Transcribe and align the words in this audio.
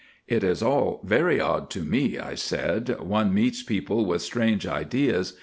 "It 0.27 0.43
is 0.43 0.63
all 0.63 0.99
very 1.03 1.39
odd 1.39 1.69
to 1.69 1.81
me," 1.81 2.17
I 2.17 2.33
said, 2.33 2.99
"one 2.99 3.31
meets 3.35 3.61
people 3.61 4.03
with 4.03 4.23
strange 4.23 4.65
ideas. 4.65 5.33